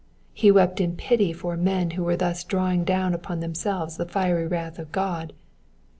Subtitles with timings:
[0.33, 4.47] He wept in pity for men who were thus drawing down upon themselves the fiery
[4.47, 5.33] wrath 6f God.